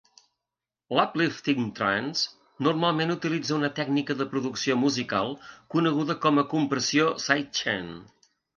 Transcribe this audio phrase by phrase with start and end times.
[0.99, 5.31] L'uplifting trance normalment utilitza una tècnica de producció musical
[5.77, 7.97] coneguda com a compressió sidechain.